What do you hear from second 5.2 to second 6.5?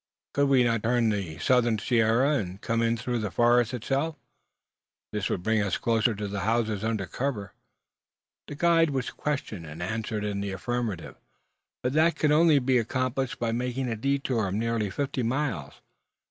would bring us close to the